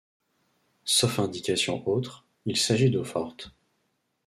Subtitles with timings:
[0.83, 3.51] Sauf indication autre, il s’agit d’eaux-fortes.